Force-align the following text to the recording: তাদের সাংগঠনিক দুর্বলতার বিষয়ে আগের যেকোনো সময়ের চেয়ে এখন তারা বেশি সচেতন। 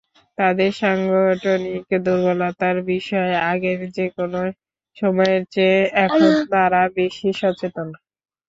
তাদের 0.37 0.71
সাংগঠনিক 0.75 1.83
দুর্বলতার 2.05 2.77
বিষয়ে 2.89 3.35
আগের 3.51 3.79
যেকোনো 3.95 4.41
সময়ের 4.97 5.41
চেয়ে 5.53 5.79
এখন 6.05 6.21
তারা 6.51 6.81
বেশি 6.97 7.29
সচেতন। 7.39 7.87